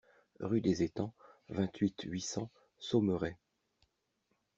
[0.39, 1.13] Rue des Etangs,
[1.49, 3.37] vingt-huit, huit cents Saumeray